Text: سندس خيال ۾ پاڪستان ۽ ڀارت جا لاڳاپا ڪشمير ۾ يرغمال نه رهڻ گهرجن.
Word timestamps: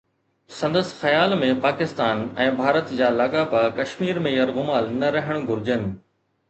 سندس 0.59 0.87
خيال 1.01 1.35
۾ 1.43 1.49
پاڪستان 1.65 2.25
۽ 2.47 2.49
ڀارت 2.63 2.91
جا 3.03 3.13
لاڳاپا 3.21 3.63
ڪشمير 3.79 4.25
۾ 4.31 4.35
يرغمال 4.39 4.93
نه 5.03 5.17
رهڻ 5.21 5.49
گهرجن. 5.53 5.89